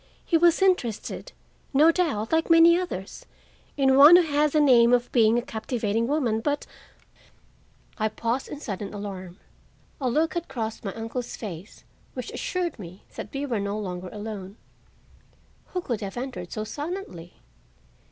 [0.25, 1.31] He was interested,
[1.75, 3.27] no doubt, like many others,
[3.77, 6.65] in one who had the name of being a captivating woman, but—"
[7.99, 9.37] I paused in sudden alarm.
[9.99, 11.83] A look had crossed my uncle's face
[12.15, 14.57] which assured me that we were no longer alone.
[15.67, 17.35] Who could have entered so silently?